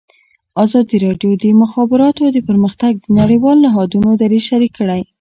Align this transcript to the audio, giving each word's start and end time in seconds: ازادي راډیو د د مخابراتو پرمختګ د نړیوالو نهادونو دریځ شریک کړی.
ازادي 0.65 0.95
راډیو 1.05 1.31
د 1.37 1.43
د 1.51 1.59
مخابراتو 1.61 2.23
پرمختګ 2.49 2.93
د 2.99 3.07
نړیوالو 3.19 3.63
نهادونو 3.65 4.09
دریځ 4.21 4.43
شریک 4.49 4.71
کړی. 4.79 5.01